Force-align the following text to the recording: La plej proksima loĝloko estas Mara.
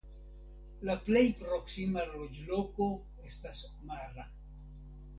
La 0.89 0.95
plej 1.09 1.23
proksima 1.43 2.07
loĝloko 2.15 2.91
estas 3.31 3.65
Mara. 3.93 4.31